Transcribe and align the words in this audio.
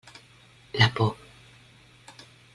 La 0.73 0.91
por. 0.95 1.15